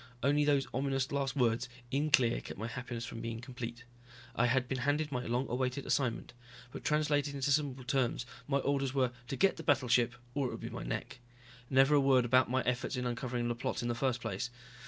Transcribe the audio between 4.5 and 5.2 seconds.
been handed